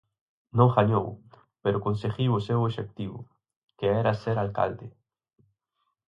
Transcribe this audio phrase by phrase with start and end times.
[0.57, 1.07] Non gañou,
[1.63, 3.19] pero conseguiu o seu obxectivo,
[3.77, 4.87] que era ser alcalde.